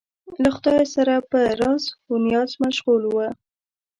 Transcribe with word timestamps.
له 0.43 0.49
خدایه 0.55 0.87
سره 0.95 1.13
به 1.19 1.23
په 1.31 1.39
راز 1.59 1.83
و 2.09 2.11
نیاز 2.25 2.51
مشغول 2.63 3.03
و. 3.07 3.15